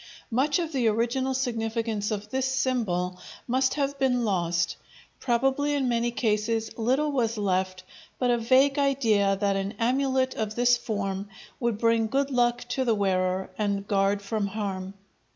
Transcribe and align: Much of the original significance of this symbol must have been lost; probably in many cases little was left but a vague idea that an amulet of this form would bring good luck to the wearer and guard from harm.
Much 0.31 0.57
of 0.57 0.71
the 0.71 0.87
original 0.87 1.31
significance 1.35 2.09
of 2.09 2.31
this 2.31 2.47
symbol 2.47 3.19
must 3.47 3.75
have 3.75 3.99
been 3.99 4.25
lost; 4.25 4.75
probably 5.19 5.75
in 5.75 5.87
many 5.87 6.09
cases 6.09 6.75
little 6.75 7.11
was 7.11 7.37
left 7.37 7.83
but 8.17 8.31
a 8.31 8.37
vague 8.39 8.79
idea 8.79 9.35
that 9.35 9.55
an 9.55 9.73
amulet 9.77 10.33
of 10.33 10.55
this 10.55 10.75
form 10.75 11.29
would 11.59 11.77
bring 11.77 12.07
good 12.07 12.31
luck 12.31 12.63
to 12.67 12.83
the 12.83 12.95
wearer 12.95 13.51
and 13.59 13.87
guard 13.87 14.23
from 14.23 14.47
harm. 14.47 14.95